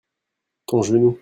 ton 0.65 0.81
genou. 0.83 1.17